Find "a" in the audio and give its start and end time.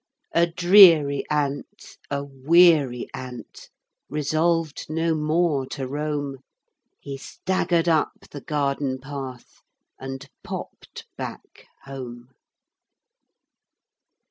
0.33-0.47, 2.09-2.23